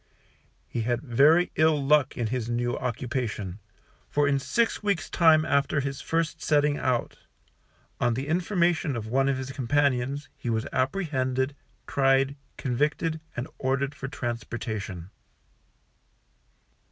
[0.67, 3.59] He had very ill luck in his new occupation,
[4.09, 7.19] for in six weeks' time, after his first setting out
[7.99, 13.93] on the information of one of his companions, he was apprehended, tried, convicted, and ordered
[13.93, 15.11] for transportation.